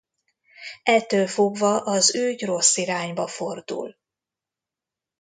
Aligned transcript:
Ettől 0.83 1.27
fogva 1.27 1.81
az 1.83 2.15
ügy 2.15 2.45
rossz 2.45 2.77
irányba 2.77 3.27
fordul. 3.27 3.97